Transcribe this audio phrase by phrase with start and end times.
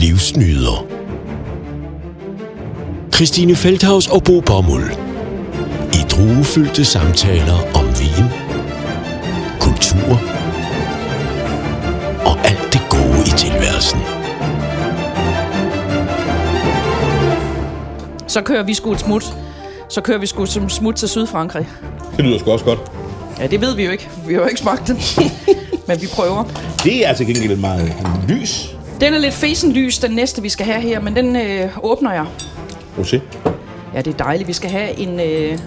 [0.00, 0.86] livsnyder.
[3.14, 4.82] Christine Feldhaus og Bo Bommel.
[5.92, 8.26] I druefyldte samtaler om vin,
[9.60, 10.20] kultur
[12.24, 14.00] og alt det gode i tilværelsen.
[18.28, 19.34] Så kører vi sgu et smut.
[19.88, 21.68] Så kører vi sgu som smut til Sydfrankrig.
[22.16, 22.78] Det lyder sgu også godt.
[23.38, 24.08] Ja, det ved vi jo ikke.
[24.26, 24.96] Vi har jo ikke smagt den.
[25.88, 26.44] Men vi prøver.
[26.84, 27.92] Det er altså gengæld meget
[28.28, 28.74] lys.
[29.00, 32.26] Den er lidt fesenlys, den næste, vi skal have her, men den øh, åbner jeg.
[32.98, 33.20] Rosé.
[33.94, 34.48] Ja, det er dejligt.
[34.48, 35.58] Vi skal have en øh,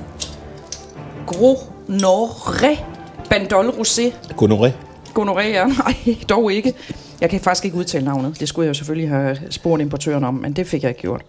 [1.27, 2.83] Gros Noré
[3.29, 4.01] Bandol Rosé.
[4.41, 4.71] Gonoré.
[5.19, 5.65] Gonoré, ja.
[5.83, 6.73] Nej, dog ikke.
[7.21, 8.39] Jeg kan faktisk ikke udtale navnet.
[8.39, 11.21] Det skulle jeg jo selvfølgelig have spurgt importøren om, men det fik jeg ikke gjort.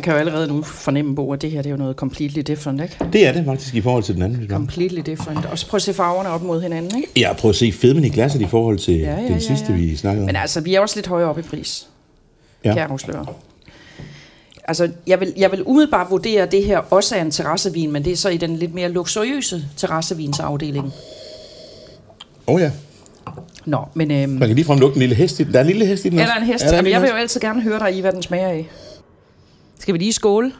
[0.00, 2.40] Man kan jo allerede nu fornemme på, at det her det er jo noget completely
[2.40, 2.96] different, ikke?
[3.12, 4.48] Det er det faktisk i forhold til den anden.
[4.48, 5.46] Completely different.
[5.46, 7.08] Og så prøv at se farverne op mod hinanden, ikke?
[7.16, 9.72] Ja, prøv at se fedmen i glasset i forhold til Ja, ja, den sidste, ja.
[9.72, 10.26] vi snakkede om.
[10.26, 11.86] Men altså, vi er også lidt højere op i pris.
[12.64, 12.70] Ja.
[12.70, 13.26] Kan jeg afsløre.
[14.64, 18.04] Altså, jeg vil, jeg vil umiddelbart vurdere, at det her også er en terrassevin, men
[18.04, 20.84] det er så i den lidt mere luksuriøse terrassevinsafdeling.
[22.46, 22.70] Åh oh, ja.
[23.64, 25.52] Nå, men øhm, Man kan ligefrem lugte en lille hest i den.
[25.52, 26.34] Der er en lille hest i den er også.
[26.34, 26.64] der en hest?
[26.64, 28.48] Er der en Jamen, jeg vil jo altid gerne høre dig i, hvad den smager
[28.48, 28.68] af.
[29.80, 30.52] Skal vi lige skåle?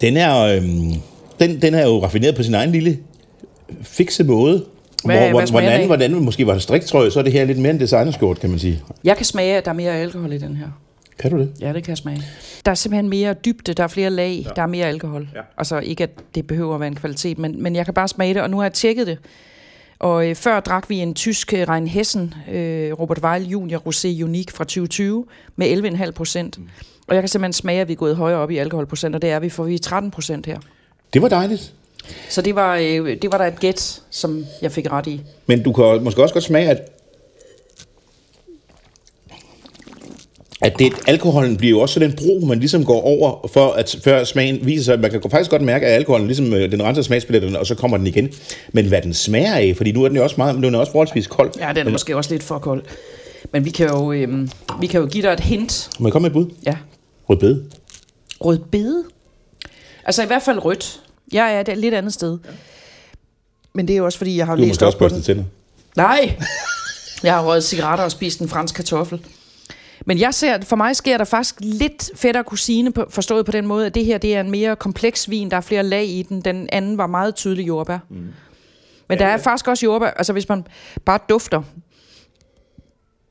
[0.00, 0.92] Den er, øhm,
[1.40, 2.98] den, den er jo raffineret på sin egen lille
[3.82, 4.64] fikse måde.
[5.04, 5.86] Hvad- hvor, hvad hvordan, den af?
[5.86, 8.58] hvordan måske var det striktrøje, så er det her lidt mere en designerskjort, kan man
[8.58, 8.82] sige.
[9.04, 10.66] Jeg kan smage, at der er mere alkohol i den her.
[11.18, 11.52] Kan du det?
[11.60, 12.22] Ja, det kan jeg smage.
[12.64, 14.50] Der er simpelthen mere dybde, der er flere lag, ja.
[14.56, 15.28] der er mere alkohol.
[15.34, 15.40] Ja.
[15.58, 18.34] Altså ikke, at det behøver at være en kvalitet, men, men jeg kan bare smage
[18.34, 19.18] det, og nu har jeg tjekket det.
[20.02, 24.56] Og øh, før drak vi en tysk øh, Rheinhessen, øh, Robert Weil Junior Rosé Unique
[24.56, 25.24] fra 2020
[25.56, 26.58] med 11,5 procent.
[26.58, 26.68] Mm.
[27.06, 29.30] Og jeg kan simpelthen smage, at vi er gået højere op i alkoholprocent, og det
[29.30, 30.58] er vi, for vi er 13 procent her.
[31.12, 31.72] Det var dejligt.
[32.28, 35.20] Så det var, øh, det var der et gæt, som jeg fik ret i.
[35.46, 36.91] Men du kan måske også godt smage, at
[40.62, 44.24] at det, alkoholen bliver jo også den bro, man ligesom går over, for at før
[44.24, 45.00] smagen viser sig.
[45.00, 47.96] Man kan faktisk godt mærke, at alkoholen ligesom øh, den renser smagsbilletterne, og så kommer
[47.96, 48.28] den igen.
[48.72, 50.74] Men hvad den smager af, fordi nu er den jo også meget, nu er den
[50.74, 51.50] også forholdsvis kold.
[51.60, 52.82] Ja, den er måske også lidt for kold.
[53.52, 54.48] Men vi kan jo, øh,
[54.80, 55.90] vi kan jo give dig et hint.
[55.98, 56.54] Må jeg komme med et bud?
[56.66, 56.76] Ja,
[57.30, 57.64] Rødbede.
[58.40, 59.04] Rødbede?
[60.04, 61.00] Altså i hvert fald rødt.
[61.32, 62.38] Jeg er et lidt andet sted.
[63.74, 65.22] Men det er jo også fordi, jeg har Du læst måske op også på den.
[65.22, 65.44] tænder.
[65.96, 66.34] Nej!
[67.22, 69.20] Jeg har røget cigaretter og spist en fransk kartoffel.
[70.06, 73.66] Men jeg ser, for mig sker der faktisk lidt fætter kusine, på, forstået på den
[73.66, 75.50] måde, at det her det er en mere kompleks vin.
[75.50, 76.40] Der er flere lag i den.
[76.40, 77.98] Den anden var meget tydelig jordbær.
[78.08, 78.32] Mm.
[79.08, 80.10] Men der er faktisk også jordbær.
[80.10, 80.66] Altså hvis man
[81.04, 81.62] bare dufter,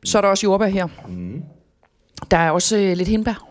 [0.03, 0.87] så er der også jordbær her.
[1.07, 1.43] Mm.
[2.31, 3.47] Der er også øh, lidt hindbær.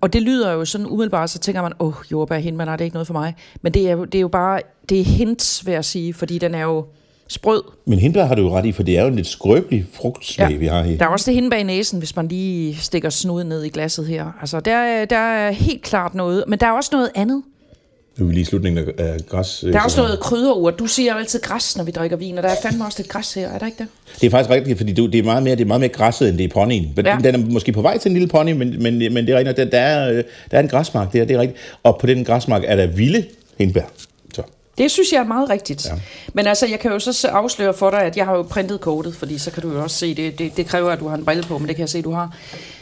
[0.00, 2.80] Og det lyder jo sådan umiddelbart, så tænker man, åh, oh, jordbær, hindbær, nej, det
[2.80, 3.36] er ikke noget for mig.
[3.62, 6.38] Men det er, jo, det er jo bare, det er hints, vil jeg sige, fordi
[6.38, 6.86] den er jo
[7.28, 7.62] sprød.
[7.86, 10.50] Men hindbær har du jo ret i, for det er jo en lidt skrøbelig frugtsmag,
[10.50, 10.56] ja.
[10.56, 10.98] vi har her.
[10.98, 14.06] Der er også det hindbær i næsen, hvis man lige stikker snuden ned i glasset
[14.06, 14.26] her.
[14.40, 17.42] Altså, der, er- der er helt klart noget, men der er også noget andet.
[18.18, 19.64] Nu er vi lige i slutningen af, græs.
[19.72, 20.78] Der er også noget krydderurt.
[20.78, 23.08] Du siger jo altid græs, når vi drikker vin, og der er fandme også lidt
[23.08, 23.86] græs her, er der ikke det?
[24.20, 26.38] Det er faktisk rigtigt, fordi det, er meget mere, det er meget mere græsset, end
[26.38, 26.92] det er ponyen.
[27.04, 27.16] Ja.
[27.24, 29.56] Den er måske på vej til en lille pony, men, men, men det er rigtigt,
[29.56, 31.60] der, der, er, øh, der er en græsmark der, det er rigtigt.
[31.82, 33.24] Og på den græsmark er der vilde
[33.58, 33.82] hindbær.
[34.78, 35.86] Det synes jeg er meget rigtigt.
[35.86, 35.90] Ja.
[36.34, 39.16] Men altså, jeg kan jo så afsløre for dig, at jeg har jo printet kortet,
[39.16, 40.38] fordi så kan du jo også se det.
[40.38, 42.12] Det, det kræver, at du har en brille på, men det kan jeg se, du
[42.12, 42.36] har.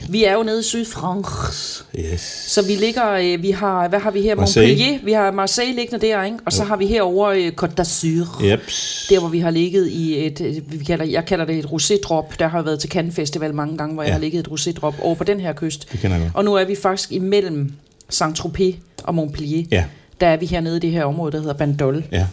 [0.09, 1.55] Vi er jo nede i Sydfrankrig,
[1.99, 2.21] Yes.
[2.49, 4.35] så vi ligger, øh, vi har, hvad har vi her?
[4.35, 4.71] Marseille.
[4.75, 5.05] Montpellier.
[5.05, 6.39] Vi har Marseille liggende der, ikke?
[6.47, 8.45] Og så har vi herover øh, Côte d'Azur.
[8.47, 9.07] Jeps.
[9.11, 12.39] Der, hvor vi har ligget i et, øh, vi kalder, jeg kalder det et rosé-drop.
[12.39, 14.07] Der har jeg været til Cannes Festival mange gange, hvor ja.
[14.09, 15.93] jeg har ligget et rosé-drop over på den her kyst.
[15.93, 16.37] Det kender jeg godt.
[16.37, 17.73] Og nu er vi faktisk imellem
[18.13, 18.75] Saint-Tropez
[19.05, 19.65] og Montpellier.
[19.71, 19.85] Ja,
[20.21, 22.05] Der er vi hernede i det her område, der hedder Bandol.
[22.13, 22.27] ja,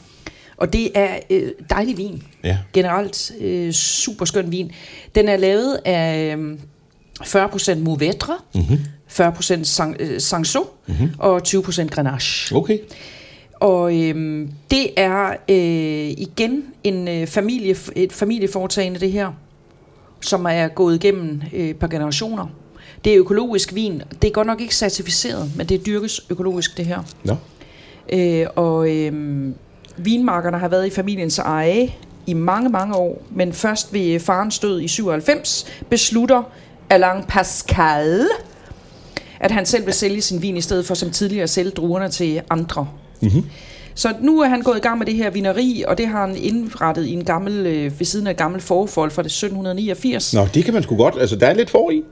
[0.58, 2.24] Og det er øh, dejlig vin.
[2.44, 2.58] ja.
[2.74, 4.72] Generelt øh, super skøn vin.
[5.16, 6.58] Den er lavet af øh,
[7.22, 8.78] 40% Mouvetre, mm-hmm.
[9.10, 11.10] 40% Sang, øh, Sanso mm-hmm.
[11.20, 12.56] og 20% Grenache.
[12.56, 12.78] Okay.
[13.60, 19.32] Og øhm, det er øh, igen en øh, familie, et familieforetagende, det her,
[20.22, 22.48] som er gået igennem øh, et par generationer.
[23.06, 24.02] Det er økologisk vin.
[24.22, 27.04] Det er godt nok ikke certificeret, men det dyrkes økologisk, det her.
[27.24, 27.36] Nå.
[28.14, 29.14] Øh, og øh,
[29.98, 31.94] vinmarkerne har været i familiens eje
[32.28, 36.44] i mange, mange år, men først ved farens død i 97 beslutter
[36.90, 38.28] Alain Pascal,
[39.40, 42.10] at han selv vil sælge sin vin, i stedet for som tidligere at sælge druerne
[42.10, 42.88] til andre.
[43.22, 43.44] Mm-hmm.
[43.96, 46.36] Så nu er han gået i gang med det her vineri, og det har han
[46.36, 50.34] indrettet i en gammel, øh, ved siden af et gammelt forfold fra det 1789.
[50.34, 51.16] Nå, det kan man sgu godt.
[51.20, 52.04] Altså, der er lidt for i.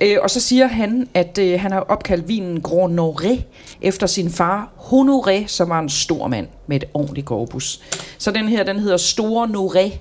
[0.00, 3.42] Øh, og så siger han, at øh, han har opkaldt vinen Grand Noré
[3.82, 7.80] efter sin far Honoré, som var en stor mand med et ordentligt korpus.
[8.18, 9.98] Så den her, den hedder Store Noré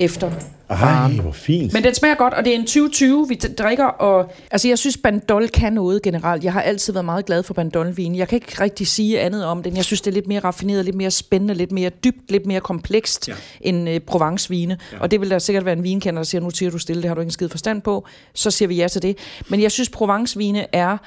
[0.00, 0.30] efter
[0.70, 1.72] Ej, hvor fint.
[1.72, 4.96] Men den smager godt, og det er en 2020, vi drikker, og altså jeg synes,
[4.96, 6.44] Bandol kan noget generelt.
[6.44, 8.16] Jeg har altid været meget glad for Bandol-vin.
[8.16, 9.76] Jeg kan ikke rigtig sige andet om den.
[9.76, 12.60] Jeg synes, det er lidt mere raffineret, lidt mere spændende, lidt mere dybt, lidt mere
[12.60, 13.34] komplekst ja.
[13.60, 14.78] end øh, Provence-vine.
[14.92, 15.00] Ja.
[15.00, 17.08] Og det vil der sikkert være en vinkender, der siger, nu siger du stille, det
[17.08, 18.06] har du ikke en skid forstand på.
[18.34, 19.18] Så siger vi ja til det.
[19.48, 20.98] Men jeg synes, Provence-vine er...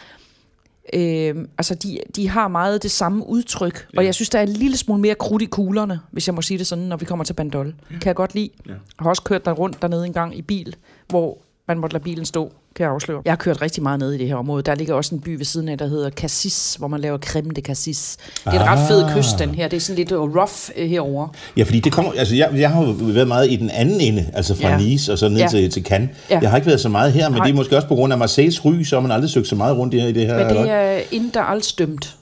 [0.93, 3.97] Øh, altså, de, de har meget det samme udtryk, ja.
[3.97, 6.41] og jeg synes, der er en lille smule mere krudt i kuglerne, hvis jeg må
[6.41, 7.67] sige det sådan, når vi kommer til Bandol.
[7.67, 7.97] Ja.
[7.99, 8.49] Kan jeg godt lide.
[8.65, 8.71] Ja.
[8.71, 10.75] Jeg har også kørt der rundt dernede en gang i bil,
[11.07, 11.37] hvor
[11.67, 13.21] man måtte lade bilen stå, kan jeg afsløre.
[13.25, 14.63] Jeg har kørt rigtig meget ned i det her område.
[14.63, 17.49] Der ligger også en by ved siden af, der hedder Cassis, hvor man laver creme
[17.55, 18.17] de Cassis.
[18.45, 19.67] Det er en ret fed kyst, den her.
[19.67, 21.27] Det er sådan lidt rough øh, herover.
[21.57, 24.25] Ja, fordi det kommer, altså jeg, jeg har jo været meget i den anden ende,
[24.33, 24.77] altså fra Ja.
[24.77, 25.47] Nice og så ned Ja.
[25.47, 26.09] til, til Cannes.
[26.29, 26.39] Ja.
[26.41, 27.45] Jeg har ikke været så meget her, men Nej.
[27.45, 29.55] det er måske også på grund af Marseilles ry, så har man aldrig søgt så
[29.55, 30.47] meget rundt i, i det her.
[30.47, 32.15] Men det er interalstdømt.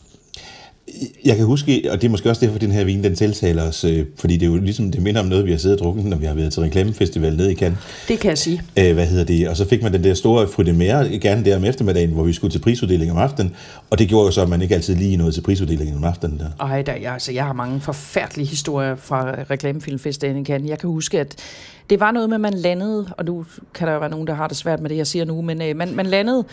[1.26, 3.84] Jeg kan huske, og det er måske også derfor, den her vin, den tiltaler os,
[3.84, 6.06] øh, fordi det er jo ligesom, det minder om noget, vi har siddet og drukket,
[6.06, 7.80] når vi har været til reklamefestival nede i Cannes.
[8.08, 8.62] Det kan jeg sige.
[8.78, 9.50] Øh, hvad hedder det?
[9.50, 12.52] Og så fik man den der store frudemere gerne der om eftermiddagen, hvor vi skulle
[12.52, 13.56] til prisuddeling om aftenen,
[13.90, 16.40] og det gjorde jo så, at man ikke altid lige nåede til prisuddelingen om aftenen
[16.40, 16.66] der.
[16.66, 20.70] Ej, der, jeg, altså, jeg har mange forfærdelige historier fra reklamefilmfestivalen i Cannes.
[20.70, 21.36] Jeg kan huske, at
[21.90, 24.34] det var noget med, at man landede, og nu kan der jo være nogen, der
[24.34, 26.46] har det svært med det, jeg siger nu, men øh, man, man landede,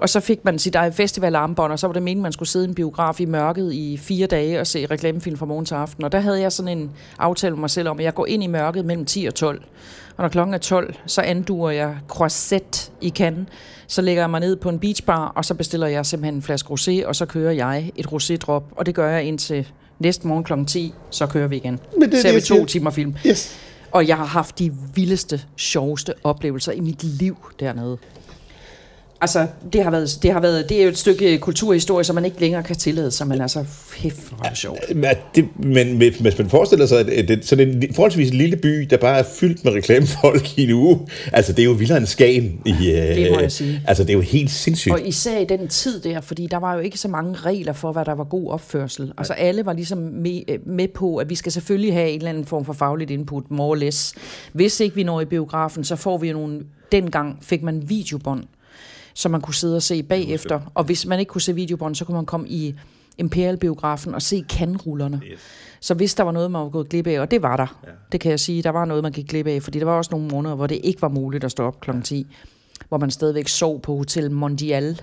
[0.00, 2.64] og så fik man sit eget festivalarmbånd, og så var det meningen, man skulle sidde
[2.64, 6.04] i en biograf i mørket i fire dage og se reklamefilm fra morgen til aften.
[6.04, 8.42] Og der havde jeg sådan en aftale med mig selv om, at jeg går ind
[8.42, 9.62] i mørket mellem 10 og 12.
[10.16, 13.46] Og når klokken er 12, så anduer jeg croisset i Cannes.
[13.86, 16.72] Så lægger jeg mig ned på en beachbar, og så bestiller jeg simpelthen en flaske
[16.72, 18.64] rosé, og så kører jeg et rosé-drop.
[18.76, 19.68] Og det gør jeg indtil
[19.98, 21.78] næste morgen klokken 10, så kører vi igen.
[21.98, 22.66] Men det er Ser det, vi to siger.
[22.66, 23.14] timer film.
[23.26, 23.56] Yes.
[23.92, 27.98] Og jeg har haft de vildeste, sjoveste oplevelser i mit liv dernede.
[29.22, 32.24] Altså, det har været, det har været, det er jo et stykke kulturhistorie, som man
[32.24, 33.64] ikke længere kan tillade sig, men altså,
[33.96, 34.96] hæft, hvor er det sjovt.
[34.96, 38.96] Men, det, men hvis man forestiller sig, at det, sådan en forholdsvis lille by, der
[38.96, 41.00] bare er fyldt med reklamefolk i en uge,
[41.32, 42.60] altså det er jo vildere end Skagen.
[42.66, 43.82] I, øh, Det må jeg sige.
[43.86, 44.92] Altså det er jo helt sindssygt.
[44.92, 47.92] Og især i den tid der, fordi der var jo ikke så mange regler for,
[47.92, 49.12] hvad der var god opførsel.
[49.18, 52.30] Altså alle var ligesom med, øh, med på, at vi skal selvfølgelig have en eller
[52.30, 54.14] anden form for fagligt input, more or less.
[54.52, 56.60] Hvis ikke vi når i biografen, så får vi jo nogle...
[56.92, 58.44] Dengang fik man videobånd,
[59.14, 60.60] som man kunne sidde og se bagefter.
[60.74, 62.74] Og hvis man ikke kunne se videobånd, så kunne man komme i
[63.18, 65.20] Imperial-biografen og se kanrullerne.
[65.32, 65.40] Yes.
[65.80, 67.90] Så hvis der var noget, man var gået glip af, og det var der, ja.
[68.12, 70.10] det kan jeg sige, der var noget, man gik glip af, fordi der var også
[70.10, 71.90] nogle måneder, hvor det ikke var muligt at stå op kl.
[72.04, 72.26] 10,
[72.88, 75.00] hvor man stadigvæk sov på Hotel Mondial.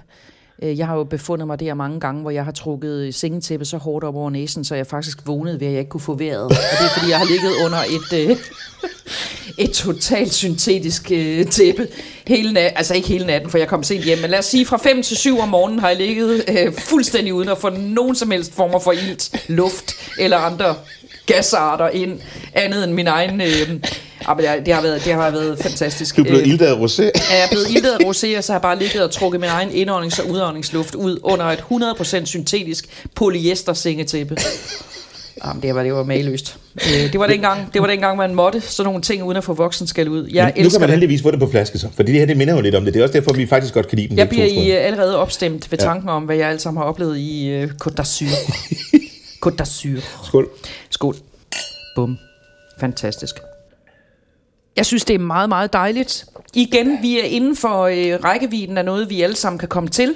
[0.62, 3.78] Øh, jeg har jo befundet mig der mange gange, hvor jeg har trukket sengetæppet så
[3.78, 6.44] hårdt op over næsen, så jeg faktisk vågnede ved, at jeg ikke kunne få vejret.
[6.44, 8.38] Og det er, fordi jeg har ligget under et, øh,
[9.66, 11.88] et totalt syntetisk øh, tæppe
[12.28, 12.78] hele natten.
[12.78, 15.04] Altså ikke hele natten, for jeg kom sent hjem, men lad os sige, fra 5
[15.04, 18.54] til 7 om morgenen har jeg ligget øh, fuldstændig uden at få nogen som helst
[18.54, 20.76] former for ilt, luft eller andre
[21.26, 22.20] gasarter ind,
[22.54, 23.42] andet end min egen...
[23.42, 23.80] Øh,
[24.28, 26.16] ah, men det, har- det, har været, det har været fantastisk.
[26.18, 27.04] Du er blevet Øh, ildet af rosé.
[27.04, 29.50] er jeg blevet iltet af rosé, og så har jeg bare ligget og trukket min
[29.50, 34.38] egen indåndings- og udåndingsluft ud under et 100% syntetisk polyester sengetæppe.
[35.46, 36.58] Jamen, det var, det var mageløst.
[36.76, 39.54] Øh, det, var dengang, det var dengang, man måtte sådan nogle ting, uden at få
[39.54, 40.28] voksen skal ud.
[40.34, 42.38] Jeg Men nu kan man heldigvis få det på flaske så, fordi det her det
[42.38, 42.94] minder jo lidt om det.
[42.94, 44.18] Det er også derfor, vi faktisk godt kan lide den.
[44.18, 46.86] Jeg to, bliver i, øh, allerede opstemt ved tanken om, hvad jeg alt sammen har
[46.90, 48.26] oplevet i øh, Côte d'Azur.
[49.46, 50.02] Côte d'Azur.
[50.28, 50.50] Skål.
[50.90, 51.16] Skål.
[51.96, 52.18] Bum.
[52.80, 53.36] Fantastisk.
[54.78, 56.26] Jeg synes, det er meget, meget dejligt.
[56.54, 60.16] Igen, vi er inden for øh, rækkevidden af noget, vi alle sammen kan komme til.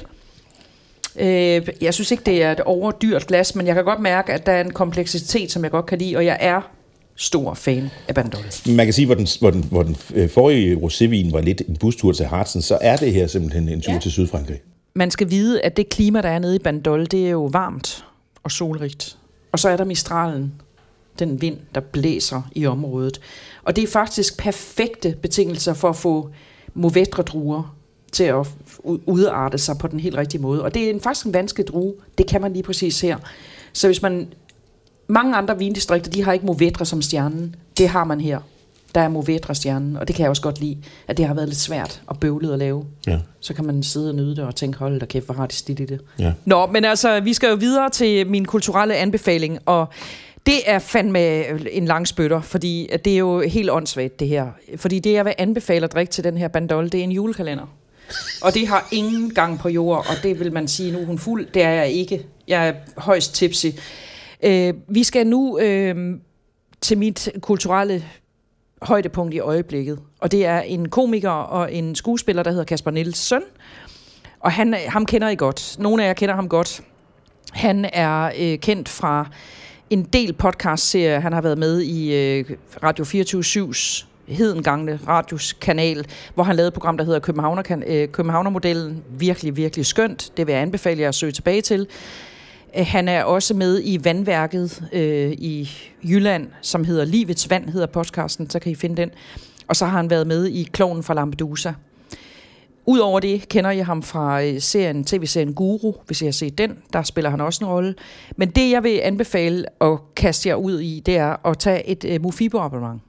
[1.15, 4.45] Øh, jeg synes ikke, det er et overdyrt glas, men jeg kan godt mærke, at
[4.45, 6.61] der er en kompleksitet, som jeg godt kan lide, og jeg er
[7.15, 8.43] stor fan af Bandol.
[8.67, 11.77] Man kan sige, hvor den, hvor den, hvor den øh, forrige rosévin var lidt en
[11.77, 13.99] bustur til Harzen, så er det her simpelthen en tur ja.
[13.99, 14.59] til Sydfrankrig.
[14.93, 18.05] Man skal vide, at det klima, der er nede i Bandol, det er jo varmt
[18.43, 19.17] og solrigt.
[19.51, 20.53] Og så er der Mistralen,
[21.19, 23.21] den vind, der blæser i området.
[23.63, 26.29] Og det er faktisk perfekte betingelser for at få
[26.73, 27.75] Mourvedre druer
[28.11, 28.47] til at
[28.83, 30.63] udarte sig på den helt rigtige måde.
[30.63, 31.93] Og det er en, faktisk en vanskelig drue.
[32.17, 33.17] Det kan man lige præcis her.
[33.73, 34.27] Så hvis man...
[35.07, 37.55] Mange andre vindistrikter, de har ikke Mourvedre som stjernen.
[37.77, 38.39] Det har man her.
[38.95, 40.77] Der er Mourvedre stjernen, og det kan jeg også godt lide,
[41.07, 42.85] at det har været lidt svært og bøvlet at lave.
[43.07, 43.19] Ja.
[43.39, 45.55] Så kan man sidde og nyde det og tænke, hold da kæft, hvor har de
[45.55, 46.01] stil i det.
[46.19, 46.33] Ja.
[46.45, 49.87] Nå, men altså, vi skal jo videre til min kulturelle anbefaling, og
[50.45, 54.27] det er fandme øh, en lang spytter, fordi øh, det er jo helt åndssvagt, det
[54.27, 54.47] her.
[54.75, 57.65] Fordi det, jeg vil anbefale at drikke til den her bandol, det er en julekalender.
[58.41, 61.19] Og det har ingen gang på jord, og det vil man sige, nu er hun
[61.19, 61.45] fuld.
[61.53, 62.25] Det er jeg ikke.
[62.47, 63.65] Jeg er højst tipsy.
[64.43, 66.15] Øh, vi skal nu øh,
[66.81, 68.05] til mit kulturelle
[68.81, 69.99] højdepunkt i øjeblikket.
[70.19, 73.41] Og det er en komiker og en skuespiller, der hedder Kasper Nielsen.
[74.39, 75.75] Og han, øh, ham kender I godt.
[75.79, 76.81] Nogle af jer kender ham godt.
[77.51, 79.29] Han er øh, kendt fra
[79.91, 81.19] en del podcastserier.
[81.19, 82.45] Han har været med i øh,
[82.83, 89.03] Radio 24-7's hedengangne radioskanal, hvor han lavede et program, der hedder Københavner, øh, Københavnermodellen.
[89.09, 90.31] Virkelig, virkelig skønt.
[90.37, 91.87] Det vil jeg anbefale jer at søge tilbage til.
[92.77, 95.69] Øh, han er også med i Vandværket øh, i
[96.03, 99.11] Jylland, som hedder Livets Vand, hedder podcasten, så kan I finde den.
[99.67, 101.73] Og så har han været med i Klonen fra Lampedusa.
[102.85, 106.77] Udover det kender jeg ham fra øh, serien, tv-serien Guru, hvis jeg har set den.
[106.93, 107.95] Der spiller han også en rolle.
[108.37, 112.03] Men det, jeg vil anbefale at kaste jer ud i, det er at tage et
[112.03, 113.01] uh, Mofibo-abonnement.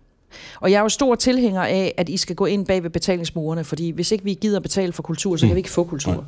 [0.60, 3.64] Og jeg er jo stor tilhænger af, at I skal gå ind bag ved betalingsmurene,
[3.64, 6.24] fordi hvis ikke vi gider betale for kultur, så kan vi ikke få kultur.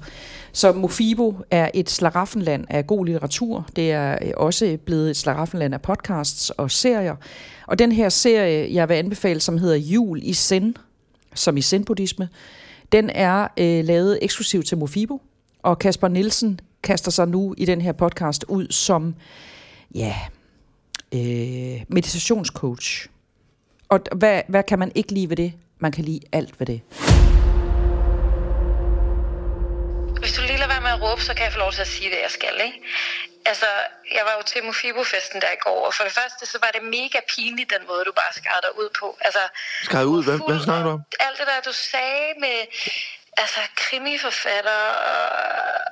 [0.53, 3.67] Så Mofibo er et slaraffenland af god litteratur.
[3.77, 7.17] Det er øh, også blevet et slaraffenland af podcasts og serier.
[7.67, 10.77] Og den her serie, jeg vil anbefale, som hedder Jul i Zen,
[11.35, 12.29] som i zen-buddhisme,
[12.95, 15.23] den er øh, lavet eksklusivt til Mofibo,
[15.63, 19.15] og Kasper Nielsen kaster sig nu i den her podcast ud som
[19.95, 20.15] ja,
[21.15, 23.09] øh, meditationscoach.
[23.89, 25.53] Og hvad, hvad kan man ikke lide ved det?
[25.79, 26.81] Man kan lide alt ved det.
[30.95, 32.79] At råbe, så kan jeg få lov til at sige det, jeg skal, ikke?
[33.47, 33.67] Altså,
[34.17, 36.83] jeg var jo til Mofibo-festen der i går, og for det første, så var det
[36.99, 39.19] mega pinligt, den måde, du bare skar dig ud på.
[39.21, 39.43] Altså,
[39.83, 40.25] skar ud?
[40.25, 41.01] Hvad, hvad snakker du om?
[41.21, 42.59] Alt det der, du sagde med,
[43.37, 44.81] altså, krimiforfatter,
[45.19, 45.27] og,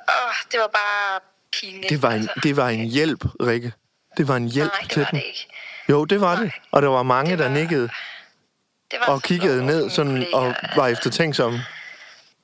[0.07, 1.19] og det var bare
[1.57, 1.89] pinligt.
[1.89, 2.39] Det var en, altså.
[2.43, 3.73] det var en hjælp, Rikke.
[4.17, 5.19] Det var en hjælp Nej, det til var den.
[5.19, 5.47] det ikke.
[5.89, 6.43] Jo, det var Nej.
[6.43, 6.51] det.
[6.71, 7.89] Og der var mange, Det der var- nikkede
[8.91, 11.65] Det var og kiggede ned sådan, og var eftertænksomme.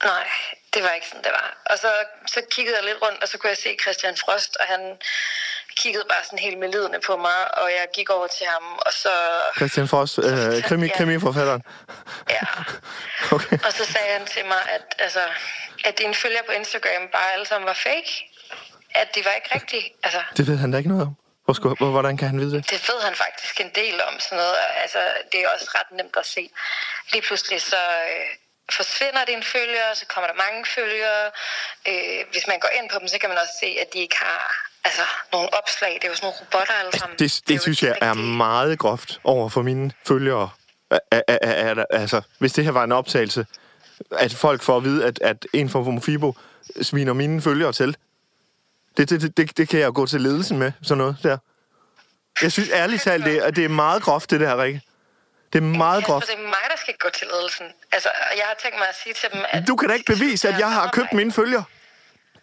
[0.03, 0.27] Nej,
[0.73, 1.57] det var ikke sådan, det var.
[1.65, 1.91] Og så,
[2.27, 4.97] så kiggede jeg lidt rundt, og så kunne jeg se Christian Frost, og han
[5.75, 9.09] kiggede bare sådan helt medlidende på mig, og jeg gik over til ham, og så...
[9.57, 10.97] Christian Frost, øh, krimi, Ja.
[10.97, 11.63] krimiforfatteren.
[12.29, 12.41] Ja.
[13.35, 13.57] Okay.
[13.65, 15.19] Og så sagde han til mig, at, altså,
[15.85, 18.11] at dine følgere på Instagram bare alle sammen var fake.
[18.95, 19.93] At de var ikke rigtige.
[20.03, 21.15] Altså, Det ved han da ikke noget om.
[21.45, 22.69] Hvor, skulle- hvor, hvordan kan han vide det?
[22.69, 24.55] det ved han faktisk en del om sådan noget.
[24.83, 24.99] Altså,
[25.31, 26.49] det er også ret nemt at se.
[27.11, 27.75] Lige pludselig så
[28.11, 28.25] øh,
[28.73, 31.25] forsvinder dine følgere, så kommer der mange følgere.
[31.89, 34.17] Øh, hvis man går ind på dem, så kan man også se, at de ikke
[34.17, 34.41] har
[34.83, 35.01] altså,
[35.33, 35.93] nogle opslag.
[35.93, 37.17] Det er jo sådan nogle robotter alle sammen.
[37.19, 40.49] Det, er det jo synes jeg er meget groft over for mine følgere.
[40.91, 43.45] Er, er, er, er, altså, hvis det her var en optagelse,
[44.17, 46.38] at folk får at vide, at, at en fra Mofibo
[46.81, 47.97] sviner mine følgere til.
[48.97, 51.38] Det, det, det, det, det kan jeg gå til ledelsen med, sådan noget der.
[52.41, 54.81] Jeg synes ærligt talt, det, det er meget groft, det der, Rikke.
[55.53, 56.27] Det er meget Kasper, groft.
[56.27, 57.65] det er mig, der skal gå til ledelsen.
[57.91, 59.68] Altså, jeg har tænkt mig at sige til dem, at...
[59.68, 61.63] Du kan da ikke bevise, at jeg har købt mine følger.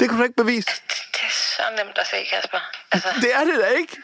[0.00, 0.68] Det kan du ikke bevise.
[1.12, 2.58] Det er så nemt at se, Kasper.
[2.92, 3.96] Altså, Det er det da ikke.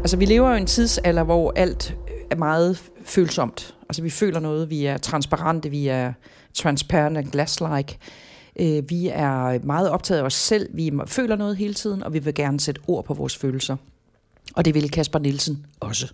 [0.00, 1.94] Altså, vi lever jo i en tidsalder, hvor alt
[2.30, 3.74] er meget følsomt.
[3.88, 6.12] Altså, vi føler noget, vi er transparente, vi er
[6.54, 7.98] transparent and glass-like.
[8.60, 12.18] Øh, vi er meget optaget af os selv, vi føler noget hele tiden, og vi
[12.18, 13.76] vil gerne sætte ord på vores følelser.
[14.54, 16.12] Og det vil Kasper Nielsen også.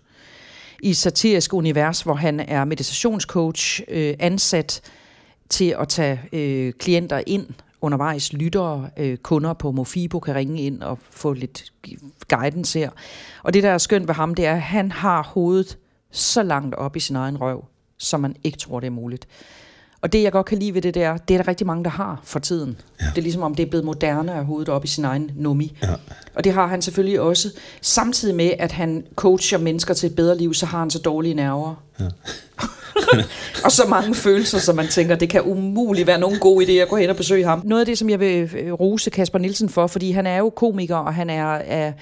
[0.83, 4.81] I satirisk univers, hvor han er meditationscoach, øh, ansat
[5.49, 7.47] til at tage øh, klienter ind
[7.83, 11.73] undervejs, lyttere, øh, kunder på Mofibo kan ringe ind og få lidt
[12.29, 12.91] guidance her.
[13.43, 15.79] Og det, der er skønt ved ham, det er, at han har hovedet
[16.11, 17.65] så langt op i sin egen røv,
[17.99, 19.29] som man ikke tror, det er muligt.
[20.03, 21.91] Og det, jeg godt kan lide ved det der, det er der rigtig mange, der
[21.91, 22.77] har for tiden.
[23.01, 23.07] Ja.
[23.07, 25.79] Det er ligesom om, det er blevet moderne at hovedet op i sin egen nummi.
[25.83, 25.95] Ja.
[26.35, 27.49] Og det har han selvfølgelig også.
[27.81, 31.35] Samtidig med, at han coacher mennesker til et bedre liv, så har han så dårlige
[31.35, 31.75] nerver.
[32.01, 32.05] Ja.
[33.65, 36.89] og så mange følelser, som man tænker, det kan umuligt være nogen god idé at
[36.89, 37.63] gå hen og besøge ham.
[37.65, 40.51] Noget af det, som jeg vil øh, rose Kasper Nielsen for, fordi han er jo
[40.51, 41.55] komiker, og han er...
[41.55, 41.93] er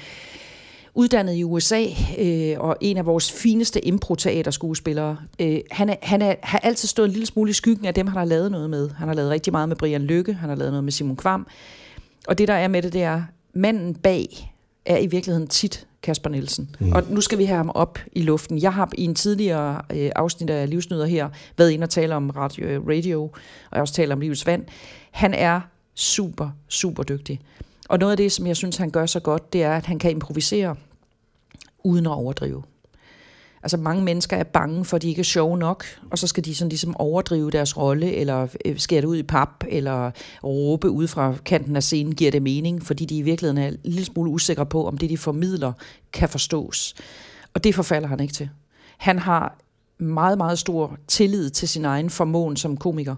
[1.01, 1.85] uddannet i USA,
[2.19, 5.17] øh, og en af vores fineste impro-teaterskuespillere.
[5.41, 8.07] Øh, han, er, han er, har altid stået en lille smule i skyggen af dem,
[8.07, 8.91] han har lavet noget med.
[8.91, 11.47] Han har lavet rigtig meget med Brian Lykke, han har lavet noget med Simon Kvam.
[12.29, 13.23] Og det, der er med det, det er,
[13.55, 14.53] manden bag
[14.87, 16.77] er i virkeligheden tit Kasper Nielsen.
[16.81, 16.93] Mm.
[16.93, 18.63] Og nu skal vi have ham op i luften.
[18.63, 21.29] Jeg har i en tidligere øh, afsnit af Livsnyder her
[21.59, 23.31] været inde og tale om radio, øh, radio, og
[23.73, 24.65] jeg har også talt om Livets Vand.
[25.11, 25.61] Han er
[25.95, 27.41] super, super dygtig.
[27.89, 29.99] Og noget af det, som jeg synes, han gør så godt, det er, at han
[29.99, 30.77] kan improvisere
[31.85, 32.63] uden at overdrive.
[33.63, 36.45] Altså mange mennesker er bange for, at de ikke er sjove nok, og så skal
[36.45, 40.11] de sådan ligesom overdrive deres rolle, eller øh, skære det ud i pap, eller
[40.45, 43.77] råbe ud fra kanten af scenen, giver det mening, fordi de i virkeligheden er en
[43.85, 45.73] lille smule usikre på, om det, de formidler,
[46.13, 46.95] kan forstås.
[47.55, 48.49] Og det forfalder han ikke til.
[48.99, 49.59] Han har
[49.99, 53.15] meget, meget stor tillid til sin egen formåen som komiker,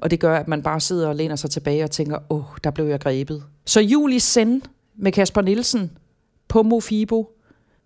[0.00, 2.44] og det gør, at man bare sidder og læner sig tilbage og tænker, åh, oh,
[2.64, 3.42] der blev jeg grebet.
[3.66, 4.62] Så Julie Send
[4.96, 5.90] med Kasper Nielsen
[6.48, 7.33] på Mofibo,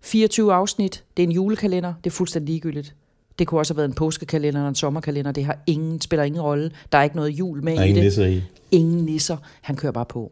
[0.01, 2.95] 24 afsnit, det er en julekalender, det er fuldstændig ligegyldigt.
[3.39, 6.41] Det kunne også have været en påskekalender eller en sommerkalender, det har ingen, spiller ingen
[6.41, 6.71] rolle.
[6.91, 8.03] Der er ikke noget jul med Der er i ingen det.
[8.07, 8.43] nisser i.
[8.71, 9.37] Ingen nisser.
[9.61, 10.31] Han kører bare på.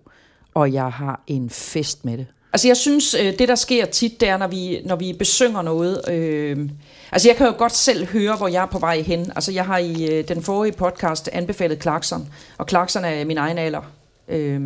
[0.54, 2.26] Og jeg har en fest med det.
[2.54, 5.62] Altså jeg synes, øh, det der sker tit, det er, når vi, når vi besynger
[5.62, 6.02] noget.
[6.10, 6.70] Øh,
[7.12, 9.32] altså jeg kan jo godt selv høre, hvor jeg er på vej hen.
[9.36, 12.28] Altså jeg har i øh, den forrige podcast anbefalet Clarkson.
[12.58, 13.92] Og Clarkson er min egen alder.
[14.28, 14.62] Øh,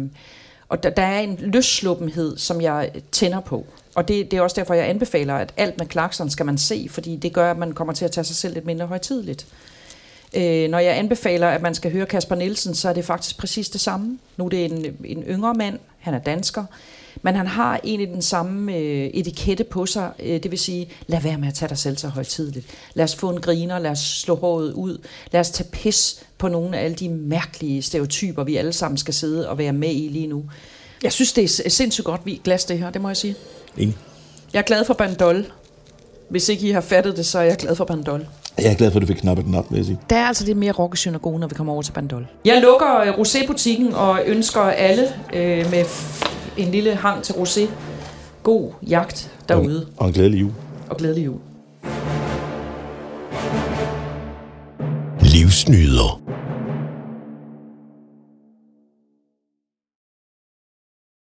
[0.72, 3.66] og der, der er en løssluppenhed, som jeg tænder på.
[3.96, 6.88] Og det, det er også derfor, jeg anbefaler, at alt med klakson skal man se,
[6.90, 9.48] fordi det gør, at man kommer til at tage sig selv lidt mindre højtidligt.
[10.34, 13.70] Øh, når jeg anbefaler, at man skal høre Kasper Nielsen, så er det faktisk præcis
[13.70, 14.20] det samme.
[14.38, 16.66] Nu er det en, en yngre mand, han er dansker,
[17.22, 21.22] men han har egentlig den samme øh, etikette på sig, øh, det vil sige, lad
[21.22, 22.66] være med at tage dig selv så højtidligt.
[22.94, 24.98] Lad os få en griner, lad os slå håret ud,
[25.32, 29.14] lad os tage pis på nogle af alle de mærkelige stereotyper, vi alle sammen skal
[29.14, 30.44] sidde og være med i lige nu.
[31.04, 33.36] Jeg synes, det er sindssygt godt vi glas det her, det må jeg sige.
[33.78, 33.98] Enig.
[34.54, 35.46] Jeg er glad for Bandol.
[36.30, 38.28] Hvis ikke I har fattet det, så er jeg glad for Bandol.
[38.58, 40.00] Jeg er glad for, at du fik knappet den op, vil jeg sige.
[40.10, 42.28] Der er altså lidt mere rock i synagogen, når vi kommer over til Bandol.
[42.46, 45.86] Jeg lukker øh, rosé-butikken og ønsker alle øh, med
[46.58, 47.62] en lille hang til rosé
[48.44, 50.52] god jagt derude Og en glædelig jul.
[50.90, 51.40] og glædelig jul.
[55.22, 56.22] Livsnyder.